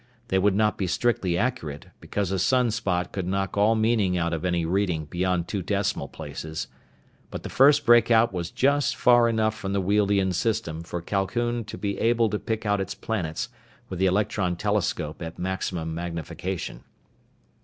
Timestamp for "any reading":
4.43-5.05